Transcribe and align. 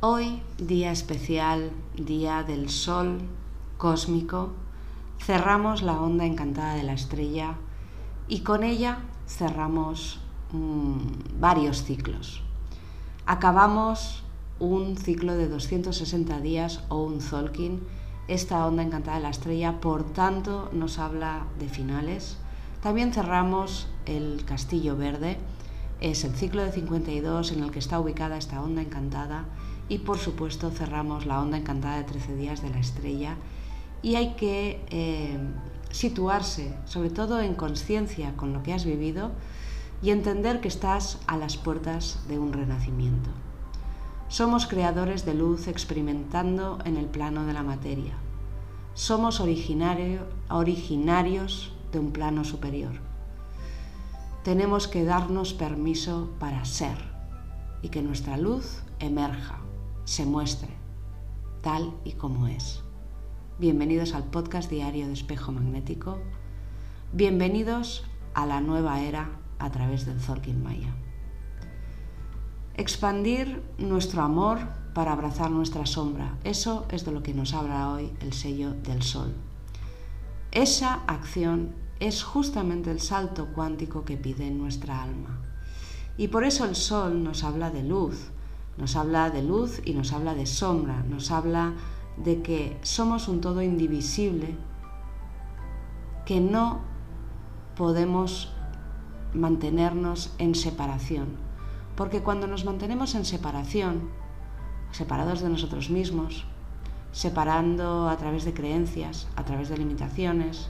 Hoy, 0.00 0.42
día 0.58 0.92
especial, 0.92 1.70
día 1.96 2.44
del 2.44 2.70
sol 2.70 3.18
cósmico, 3.78 4.50
cerramos 5.18 5.82
la 5.82 6.00
onda 6.00 6.24
encantada 6.24 6.74
de 6.74 6.84
la 6.84 6.92
estrella 6.92 7.56
y 8.28 8.40
con 8.40 8.62
ella 8.62 8.98
cerramos 9.26 10.20
mmm, 10.52 10.98
varios 11.40 11.82
ciclos. 11.82 12.42
Acabamos 13.26 14.22
un 14.58 14.96
ciclo 14.96 15.34
de 15.34 15.48
260 15.48 16.40
días 16.40 16.84
o 16.88 17.02
un 17.02 17.20
Zolkin. 17.20 17.82
Esta 18.26 18.66
onda 18.66 18.82
encantada 18.82 19.16
de 19.16 19.22
la 19.22 19.30
estrella, 19.30 19.80
por 19.80 20.04
tanto, 20.04 20.70
nos 20.72 20.98
habla 20.98 21.46
de 21.58 21.68
finales. 21.68 22.38
También 22.82 23.12
cerramos 23.12 23.88
el 24.06 24.44
Castillo 24.44 24.96
Verde. 24.96 25.38
Es 26.00 26.22
el 26.24 26.34
ciclo 26.34 26.62
de 26.62 26.70
52 26.70 27.52
en 27.52 27.62
el 27.64 27.70
que 27.72 27.80
está 27.80 27.98
ubicada 27.98 28.38
esta 28.38 28.62
onda 28.62 28.82
encantada. 28.82 29.46
Y 29.88 29.98
por 29.98 30.18
supuesto 30.18 30.70
cerramos 30.70 31.26
la 31.26 31.40
onda 31.40 31.56
encantada 31.56 31.96
de 31.96 32.04
13 32.04 32.36
días 32.36 32.62
de 32.62 32.70
la 32.70 32.78
estrella. 32.78 33.36
Y 34.02 34.14
hay 34.14 34.34
que 34.34 34.84
eh, 34.90 35.38
situarse, 35.90 36.74
sobre 36.84 37.10
todo 37.10 37.40
en 37.40 37.54
conciencia 37.54 38.36
con 38.36 38.52
lo 38.52 38.62
que 38.62 38.72
has 38.72 38.84
vivido, 38.84 39.32
y 40.00 40.10
entender 40.10 40.60
que 40.60 40.68
estás 40.68 41.18
a 41.26 41.36
las 41.36 41.56
puertas 41.56 42.20
de 42.28 42.38
un 42.38 42.52
renacimiento. 42.52 43.30
Somos 44.28 44.66
creadores 44.66 45.24
de 45.24 45.34
luz 45.34 45.66
experimentando 45.66 46.78
en 46.84 46.96
el 46.96 47.06
plano 47.06 47.46
de 47.46 47.54
la 47.54 47.62
materia. 47.62 48.14
Somos 48.94 49.40
originario, 49.40 50.26
originarios 50.50 51.72
de 51.92 51.98
un 51.98 52.12
plano 52.12 52.44
superior. 52.44 53.07
Tenemos 54.48 54.88
que 54.88 55.04
darnos 55.04 55.52
permiso 55.52 56.30
para 56.38 56.64
ser 56.64 56.96
y 57.82 57.90
que 57.90 58.00
nuestra 58.00 58.38
luz 58.38 58.82
emerja, 58.98 59.58
se 60.06 60.24
muestre, 60.24 60.70
tal 61.60 61.92
y 62.02 62.12
como 62.12 62.46
es. 62.46 62.82
Bienvenidos 63.58 64.14
al 64.14 64.24
podcast 64.24 64.70
diario 64.70 65.06
de 65.06 65.12
Espejo 65.12 65.52
Magnético. 65.52 66.16
Bienvenidos 67.12 68.06
a 68.32 68.46
la 68.46 68.62
nueva 68.62 69.02
era 69.02 69.28
a 69.58 69.70
través 69.70 70.06
del 70.06 70.18
Zorkin 70.18 70.62
Maya. 70.62 70.94
Expandir 72.72 73.62
nuestro 73.76 74.22
amor 74.22 74.60
para 74.94 75.12
abrazar 75.12 75.50
nuestra 75.50 75.84
sombra. 75.84 76.38
Eso 76.42 76.86
es 76.88 77.04
de 77.04 77.12
lo 77.12 77.22
que 77.22 77.34
nos 77.34 77.52
habla 77.52 77.90
hoy 77.90 78.14
el 78.20 78.32
sello 78.32 78.72
del 78.72 79.02
sol. 79.02 79.34
Esa 80.52 81.02
acción 81.06 81.74
es 82.00 82.22
justamente 82.22 82.90
el 82.90 83.00
salto 83.00 83.48
cuántico 83.54 84.04
que 84.04 84.16
pide 84.16 84.50
nuestra 84.50 85.02
alma. 85.02 85.38
Y 86.16 86.28
por 86.28 86.44
eso 86.44 86.64
el 86.64 86.74
sol 86.74 87.22
nos 87.22 87.44
habla 87.44 87.70
de 87.70 87.82
luz, 87.82 88.30
nos 88.76 88.96
habla 88.96 89.30
de 89.30 89.42
luz 89.42 89.80
y 89.84 89.94
nos 89.94 90.12
habla 90.12 90.34
de 90.34 90.46
sombra, 90.46 91.02
nos 91.08 91.30
habla 91.30 91.74
de 92.16 92.42
que 92.42 92.78
somos 92.82 93.28
un 93.28 93.40
todo 93.40 93.62
indivisible 93.62 94.56
que 96.24 96.40
no 96.40 96.80
podemos 97.76 98.52
mantenernos 99.34 100.34
en 100.38 100.54
separación. 100.54 101.28
Porque 101.96 102.22
cuando 102.22 102.46
nos 102.46 102.64
mantenemos 102.64 103.14
en 103.14 103.24
separación, 103.24 104.10
separados 104.90 105.40
de 105.40 105.48
nosotros 105.48 105.90
mismos, 105.90 106.44
separando 107.12 108.08
a 108.08 108.16
través 108.16 108.44
de 108.44 108.54
creencias, 108.54 109.28
a 109.36 109.44
través 109.44 109.68
de 109.68 109.78
limitaciones, 109.78 110.68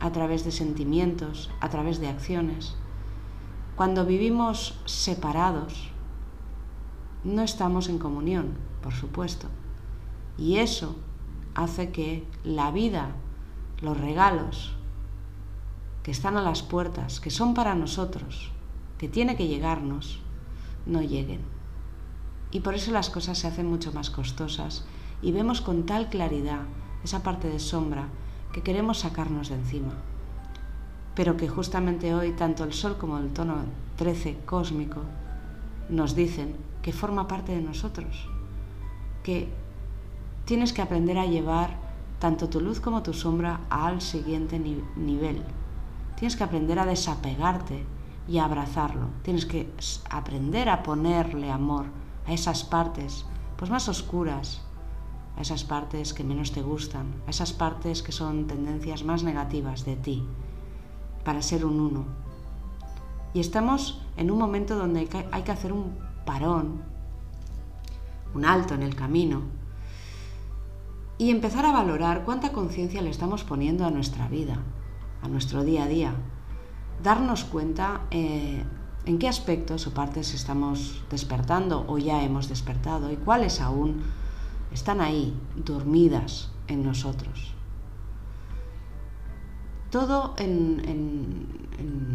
a 0.00 0.12
través 0.12 0.44
de 0.44 0.52
sentimientos, 0.52 1.50
a 1.60 1.68
través 1.68 2.00
de 2.00 2.08
acciones, 2.08 2.76
cuando 3.76 4.06
vivimos 4.06 4.78
separados, 4.86 5.90
no 7.24 7.42
estamos 7.42 7.88
en 7.88 7.98
comunión, 7.98 8.54
por 8.82 8.94
supuesto. 8.94 9.48
Y 10.38 10.56
eso 10.56 10.96
hace 11.54 11.90
que 11.90 12.26
la 12.44 12.70
vida, 12.70 13.10
los 13.80 13.98
regalos, 13.98 14.74
que 16.02 16.10
están 16.10 16.36
a 16.36 16.42
las 16.42 16.62
puertas, 16.62 17.20
que 17.20 17.30
son 17.30 17.52
para 17.52 17.74
nosotros, 17.74 18.52
que 18.96 19.08
tiene 19.08 19.36
que 19.36 19.48
llegarnos, 19.48 20.20
no 20.86 21.02
lleguen. 21.02 21.40
Y 22.50 22.60
por 22.60 22.74
eso 22.74 22.92
las 22.92 23.10
cosas 23.10 23.38
se 23.38 23.48
hacen 23.48 23.66
mucho 23.66 23.92
más 23.92 24.08
costosas 24.10 24.86
y 25.20 25.32
vemos 25.32 25.60
con 25.60 25.84
tal 25.84 26.08
claridad 26.08 26.62
esa 27.02 27.22
parte 27.22 27.48
de 27.48 27.58
sombra 27.58 28.08
que 28.52 28.62
queremos 28.62 29.00
sacarnos 29.00 29.48
de 29.48 29.56
encima. 29.56 29.92
Pero 31.14 31.36
que 31.36 31.48
justamente 31.48 32.14
hoy 32.14 32.32
tanto 32.32 32.64
el 32.64 32.72
Sol 32.72 32.96
como 32.98 33.18
el 33.18 33.32
tono 33.32 33.64
13 33.96 34.38
cósmico 34.44 35.02
nos 35.88 36.14
dicen 36.14 36.56
que 36.82 36.92
forma 36.92 37.26
parte 37.26 37.52
de 37.52 37.62
nosotros, 37.62 38.28
que 39.22 39.48
tienes 40.44 40.72
que 40.72 40.82
aprender 40.82 41.18
a 41.18 41.26
llevar 41.26 41.70
tanto 42.18 42.48
tu 42.48 42.60
luz 42.60 42.80
como 42.80 43.02
tu 43.02 43.12
sombra 43.12 43.60
al 43.70 44.00
siguiente 44.00 44.58
nivel 44.58 45.42
Tienes 46.16 46.34
que 46.34 46.44
aprender 46.44 46.78
a 46.78 46.86
desapegarte 46.86 47.84
y 48.26 48.38
a 48.38 48.46
abrazarlo. 48.46 49.08
Tienes 49.22 49.44
que 49.44 49.70
aprender 50.10 50.70
a 50.70 50.82
ponerle 50.82 51.50
amor 51.50 51.86
a 52.26 52.32
esas 52.32 52.64
partes 52.64 53.26
pues 53.56 53.70
más 53.70 53.88
oscuras, 53.88 54.62
a 55.36 55.42
esas 55.42 55.64
partes 55.64 56.14
que 56.14 56.24
menos 56.24 56.52
te 56.52 56.62
gustan, 56.62 57.14
a 57.26 57.30
esas 57.30 57.52
partes 57.52 58.02
que 58.02 58.12
son 58.12 58.46
tendencias 58.46 59.04
más 59.04 59.22
negativas 59.22 59.84
de 59.84 59.96
ti, 59.96 60.24
para 61.24 61.42
ser 61.42 61.64
un 61.64 61.80
uno. 61.80 62.04
Y 63.34 63.40
estamos 63.40 64.00
en 64.16 64.30
un 64.30 64.38
momento 64.38 64.76
donde 64.76 65.08
hay 65.32 65.42
que 65.42 65.52
hacer 65.52 65.72
un 65.72 65.98
parón, 66.24 66.82
un 68.34 68.44
alto 68.44 68.74
en 68.74 68.82
el 68.82 68.94
camino, 68.94 69.42
y 71.18 71.30
empezar 71.30 71.64
a 71.64 71.72
valorar 71.72 72.24
cuánta 72.24 72.52
conciencia 72.52 73.02
le 73.02 73.10
estamos 73.10 73.44
poniendo 73.44 73.86
a 73.86 73.90
nuestra 73.90 74.28
vida, 74.28 74.58
a 75.22 75.28
nuestro 75.28 75.64
día 75.64 75.84
a 75.84 75.88
día, 75.88 76.14
darnos 77.02 77.44
cuenta 77.44 78.02
eh, 78.10 78.64
en 79.04 79.18
qué 79.18 79.28
aspectos 79.28 79.86
o 79.86 79.94
partes 79.94 80.34
estamos 80.34 81.04
despertando 81.10 81.84
o 81.88 81.98
ya 81.98 82.22
hemos 82.22 82.48
despertado 82.48 83.12
y 83.12 83.16
cuáles 83.16 83.60
aún 83.60 84.02
están 84.72 85.00
ahí, 85.00 85.34
dormidas 85.56 86.50
en 86.68 86.84
nosotros. 86.84 87.54
Todo 89.90 90.34
en, 90.38 91.66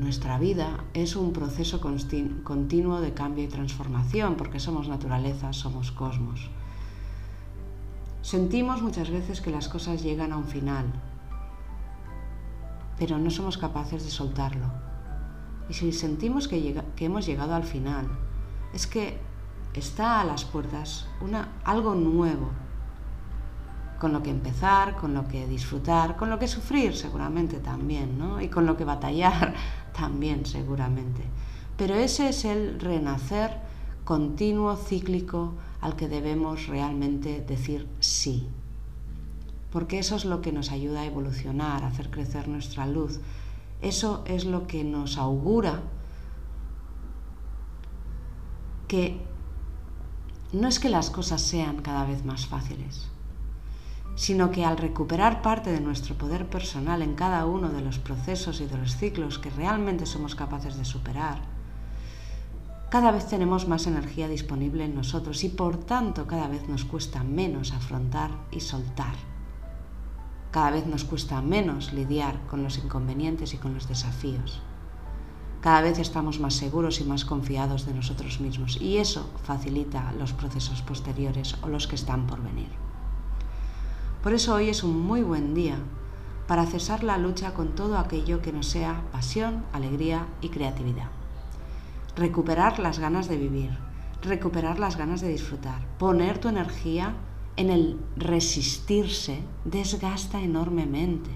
nuestra 0.00 0.38
vida 0.38 0.84
es 0.94 1.16
un 1.16 1.32
proceso 1.32 1.80
continuo 1.80 3.00
de 3.00 3.12
cambio 3.12 3.44
y 3.44 3.48
transformación, 3.48 4.36
porque 4.36 4.60
somos 4.60 4.88
naturaleza, 4.88 5.52
somos 5.52 5.90
cosmos. 5.90 6.48
Sentimos 8.22 8.82
muchas 8.82 9.10
veces 9.10 9.40
que 9.40 9.50
las 9.50 9.68
cosas 9.68 10.02
llegan 10.02 10.32
a 10.32 10.36
un 10.36 10.46
final, 10.46 10.86
pero 12.98 13.18
no 13.18 13.30
somos 13.30 13.58
capaces 13.58 14.04
de 14.04 14.10
soltarlo. 14.10 14.66
Y 15.68 15.74
si 15.74 15.92
sentimos 15.92 16.48
que, 16.48 16.82
hemos 16.98 17.26
llegado 17.26 17.54
al 17.54 17.64
final, 17.64 18.06
es 18.72 18.86
que 18.86 19.18
está 19.80 20.20
a 20.20 20.24
las 20.24 20.44
puertas 20.44 21.06
una, 21.20 21.48
algo 21.64 21.94
nuevo, 21.94 22.50
con 24.00 24.12
lo 24.12 24.22
que 24.22 24.30
empezar, 24.30 24.96
con 24.96 25.14
lo 25.14 25.26
que 25.26 25.46
disfrutar, 25.46 26.16
con 26.16 26.30
lo 26.30 26.38
que 26.38 26.48
sufrir 26.48 26.94
seguramente 26.94 27.58
también, 27.58 28.18
¿no? 28.18 28.40
Y 28.40 28.48
con 28.48 28.66
lo 28.66 28.76
que 28.76 28.84
batallar 28.84 29.54
también 29.92 30.46
seguramente. 30.46 31.22
Pero 31.76 31.94
ese 31.94 32.28
es 32.28 32.44
el 32.44 32.80
renacer 32.80 33.58
continuo, 34.04 34.76
cíclico, 34.76 35.54
al 35.80 35.96
que 35.96 36.08
debemos 36.08 36.66
realmente 36.66 37.42
decir 37.42 37.88
sí 38.00 38.48
porque 39.76 39.98
eso 39.98 40.16
es 40.16 40.24
lo 40.24 40.40
que 40.40 40.52
nos 40.52 40.72
ayuda 40.72 41.02
a 41.02 41.04
evolucionar, 41.04 41.84
a 41.84 41.88
hacer 41.88 42.10
crecer 42.10 42.48
nuestra 42.48 42.86
luz. 42.86 43.20
Eso 43.82 44.24
es 44.26 44.46
lo 44.46 44.66
que 44.66 44.84
nos 44.84 45.18
augura 45.18 45.82
que 48.88 49.20
no 50.52 50.68
es 50.68 50.78
que 50.78 50.88
las 50.88 51.10
cosas 51.10 51.42
sean 51.42 51.82
cada 51.82 52.04
vez 52.04 52.24
más 52.24 52.46
fáciles, 52.46 53.08
sino 54.14 54.50
que 54.50 54.64
al 54.64 54.78
recuperar 54.78 55.42
parte 55.42 55.72
de 55.72 55.80
nuestro 55.80 56.16
poder 56.16 56.48
personal 56.48 57.02
en 57.02 57.14
cada 57.14 57.46
uno 57.46 57.68
de 57.70 57.82
los 57.82 57.98
procesos 57.98 58.60
y 58.60 58.66
de 58.66 58.78
los 58.78 58.96
ciclos 58.96 59.38
que 59.38 59.50
realmente 59.50 60.06
somos 60.06 60.34
capaces 60.34 60.76
de 60.76 60.84
superar, 60.84 61.40
cada 62.88 63.10
vez 63.10 63.26
tenemos 63.26 63.66
más 63.66 63.88
energía 63.88 64.28
disponible 64.28 64.84
en 64.84 64.94
nosotros 64.94 65.42
y 65.42 65.48
por 65.48 65.76
tanto 65.76 66.26
cada 66.28 66.46
vez 66.46 66.68
nos 66.68 66.84
cuesta 66.84 67.24
menos 67.24 67.72
afrontar 67.72 68.30
y 68.52 68.60
soltar. 68.60 69.16
Cada 70.52 70.70
vez 70.70 70.86
nos 70.86 71.04
cuesta 71.04 71.42
menos 71.42 71.92
lidiar 71.92 72.40
con 72.46 72.62
los 72.62 72.78
inconvenientes 72.78 73.52
y 73.54 73.58
con 73.58 73.74
los 73.74 73.88
desafíos. 73.88 74.62
Cada 75.66 75.80
vez 75.80 75.98
estamos 75.98 76.38
más 76.38 76.54
seguros 76.54 77.00
y 77.00 77.04
más 77.04 77.24
confiados 77.24 77.86
de 77.86 77.92
nosotros 77.92 78.38
mismos 78.38 78.80
y 78.80 78.98
eso 78.98 79.28
facilita 79.42 80.12
los 80.12 80.32
procesos 80.32 80.80
posteriores 80.82 81.56
o 81.60 81.68
los 81.68 81.88
que 81.88 81.96
están 81.96 82.28
por 82.28 82.40
venir. 82.40 82.68
Por 84.22 84.32
eso 84.32 84.54
hoy 84.54 84.68
es 84.68 84.84
un 84.84 85.00
muy 85.00 85.24
buen 85.24 85.54
día 85.54 85.78
para 86.46 86.66
cesar 86.66 87.02
la 87.02 87.18
lucha 87.18 87.52
con 87.52 87.74
todo 87.74 87.98
aquello 87.98 88.42
que 88.42 88.52
no 88.52 88.62
sea 88.62 89.02
pasión, 89.10 89.64
alegría 89.72 90.28
y 90.40 90.50
creatividad. 90.50 91.08
recuperar 92.14 92.78
las 92.78 93.00
ganas 93.00 93.26
de 93.26 93.36
vivir, 93.36 93.76
recuperar 94.22 94.78
las 94.78 94.96
ganas 94.96 95.20
de 95.20 95.30
disfrutar, 95.30 95.84
poner 95.98 96.38
tu 96.38 96.46
energía 96.46 97.16
en 97.56 97.70
el 97.70 97.98
resistirse 98.16 99.42
desgasta 99.64 100.40
enormemente. 100.40 101.30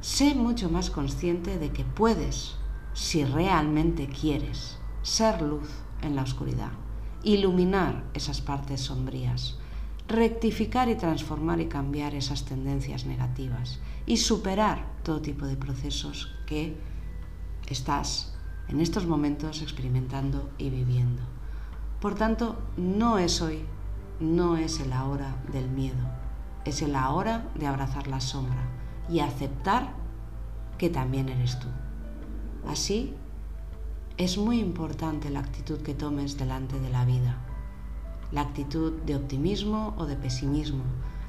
Sé 0.00 0.36
mucho 0.36 0.70
más 0.70 0.90
consciente 0.90 1.58
de 1.58 1.72
que 1.72 1.84
puedes, 1.84 2.54
si 2.94 3.24
realmente 3.24 4.06
quieres, 4.08 4.78
ser 5.02 5.42
luz 5.42 5.68
en 6.02 6.14
la 6.14 6.22
oscuridad, 6.22 6.70
iluminar 7.24 8.04
esas 8.14 8.40
partes 8.40 8.80
sombrías, 8.80 9.58
rectificar 10.06 10.88
y 10.88 10.94
transformar 10.94 11.60
y 11.60 11.66
cambiar 11.66 12.14
esas 12.14 12.44
tendencias 12.44 13.06
negativas 13.06 13.80
y 14.06 14.18
superar 14.18 14.86
todo 15.02 15.20
tipo 15.20 15.46
de 15.46 15.56
procesos 15.56 16.32
que 16.46 16.76
estás 17.66 18.36
en 18.68 18.80
estos 18.80 19.04
momentos 19.04 19.62
experimentando 19.62 20.48
y 20.58 20.70
viviendo. 20.70 21.22
Por 22.00 22.14
tanto, 22.14 22.56
no 22.76 23.18
es 23.18 23.42
hoy, 23.42 23.64
no 24.20 24.56
es 24.56 24.78
el 24.78 24.92
ahora 24.92 25.42
del 25.52 25.68
miedo, 25.68 26.06
es 26.64 26.82
el 26.82 26.94
ahora 26.94 27.48
de 27.56 27.66
abrazar 27.66 28.06
la 28.06 28.20
sombra 28.20 28.77
y 29.08 29.20
aceptar 29.20 29.94
que 30.76 30.90
también 30.90 31.28
eres 31.28 31.58
tú. 31.58 31.68
Así, 32.66 33.14
es 34.16 34.36
muy 34.36 34.58
importante 34.60 35.30
la 35.30 35.40
actitud 35.40 35.78
que 35.78 35.94
tomes 35.94 36.36
delante 36.36 36.80
de 36.80 36.90
la 36.90 37.04
vida, 37.04 37.38
la 38.32 38.42
actitud 38.42 38.92
de 39.02 39.16
optimismo 39.16 39.94
o 39.96 40.06
de 40.06 40.16
pesimismo, 40.16 40.82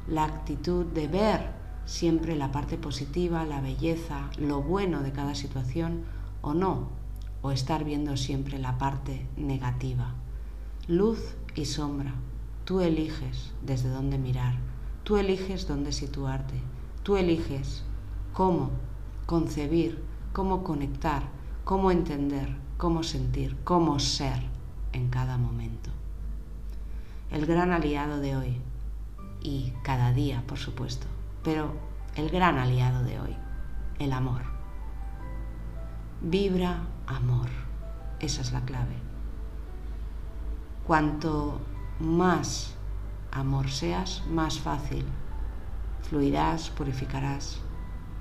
la 0.08 0.26
actitud 0.26 0.86
de 0.86 1.08
ver 1.08 1.52
siempre 1.86 2.36
la 2.36 2.52
parte 2.52 2.78
positiva, 2.78 3.46
la 3.46 3.62
belleza, 3.62 4.30
lo 4.38 4.62
bueno 4.62 5.02
de 5.02 5.12
cada 5.12 5.36
situación 5.36 6.04
o 6.42 6.54
no, 6.54 6.90
o 7.42 7.52
estar 7.52 7.84
viendo 7.84 8.18
siempre 8.18 8.60
la 8.60 8.78
parte 8.78 9.28
negativa. 9.38 10.16
Luz 10.88 11.36
y 11.56 11.66
sombra, 11.66 12.16
tú 12.66 12.82
eliges 12.82 13.54
desde 13.62 13.90
dónde 13.90 14.18
mirar, 14.18 14.56
tú 15.04 15.18
eliges 15.18 15.68
dónde 15.68 15.92
situarte, 15.92 16.56
tú 17.04 17.18
eliges 17.18 17.84
cómo 18.34 18.72
concebir, 19.26 20.04
cómo 20.34 20.64
conectar, 20.64 21.24
cómo 21.64 21.92
entender, 21.92 22.56
cómo 22.78 23.04
sentir, 23.04 23.58
cómo 23.64 24.00
ser 24.00 24.42
en 24.94 25.10
cada 25.10 25.38
momento 25.38 25.90
el 27.32 27.46
gran 27.46 27.72
aliado 27.72 28.20
de 28.20 28.36
hoy 28.36 28.62
y 29.42 29.74
cada 29.84 30.12
día, 30.12 30.44
por 30.48 30.58
supuesto, 30.58 31.08
pero 31.44 31.74
el 32.16 32.30
gran 32.30 32.58
aliado 32.58 33.04
de 33.04 33.20
hoy, 33.20 33.36
el 34.00 34.14
amor. 34.14 34.42
Vibra 36.22 36.82
amor, 37.08 37.48
esa 38.20 38.42
es 38.42 38.52
la 38.52 38.62
clave. 38.62 38.96
Cuanto 40.86 41.62
más 42.00 42.74
amor 43.32 43.70
seas, 43.70 44.24
más 44.28 44.60
fácil 44.60 45.06
fluirás, 46.04 46.70
purificarás, 46.70 47.60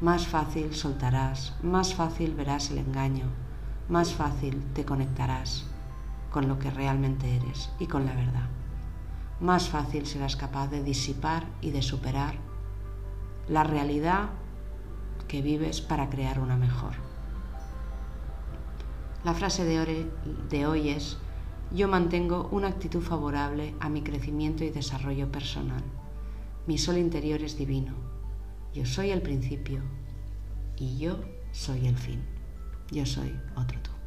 más 0.01 0.27
fácil 0.27 0.75
soltarás, 0.75 1.55
más 1.63 1.95
fácil 1.95 2.35
verás 2.35 2.71
el 2.71 2.79
engaño, 2.79 3.27
más 3.89 4.13
fácil 4.13 4.63
te 4.75 4.85
conectarás 4.85 5.65
con 6.31 6.49
lo 6.49 6.59
que 6.59 6.71
realmente 6.71 7.37
eres 7.37 7.71
y 7.79 7.87
con 7.87 8.07
la 8.07 8.15
verdad 8.15 8.49
más 9.41 9.69
fácil 9.69 10.07
serás 10.07 10.37
capaz 10.37 10.69
de 10.69 10.83
disipar 10.83 11.45
y 11.61 11.71
de 11.71 11.83
superar 11.83 12.35
la 13.49 13.63
realidad 13.63 14.31
que 15.29 15.43
vives 15.43 15.81
para 15.81 16.11
crear 16.11 16.41
una 16.41 16.57
mejor. 16.57 16.93
La 19.25 19.35
frase 19.35 19.65
de 19.65 20.67
hoy 20.67 20.89
es, 20.89 21.19
yo 21.73 21.87
mantengo 21.87 22.49
una 22.51 22.69
actitud 22.69 23.03
favorable 23.03 23.75
a 23.81 23.89
mi 23.89 24.03
crecimiento 24.03 24.65
y 24.65 24.71
desarrollo 24.71 25.31
personal. 25.31 25.83
Mi 26.69 26.77
sol 26.77 26.99
interior 26.99 27.41
es 27.41 27.57
divino. 27.57 27.95
Yo 28.75 28.85
soy 28.85 29.11
el 29.11 29.23
principio 29.23 29.81
y 30.77 30.99
yo 30.99 31.19
soy 31.51 31.87
el 31.87 31.97
fin. 31.97 32.23
Yo 32.91 33.07
soy 33.07 33.35
otro. 33.57 33.98